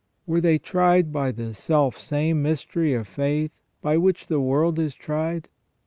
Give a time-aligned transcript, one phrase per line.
[0.25, 3.51] Were they tried by the self same mystery of faith
[3.83, 5.47] by which the world is tried